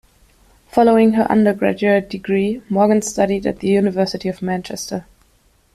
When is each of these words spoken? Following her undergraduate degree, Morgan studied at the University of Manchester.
Following 0.71 1.13
her 1.13 1.31
undergraduate 1.31 2.09
degree, 2.09 2.63
Morgan 2.69 3.03
studied 3.03 3.45
at 3.45 3.59
the 3.59 3.67
University 3.67 4.29
of 4.29 4.41
Manchester. 4.41 5.05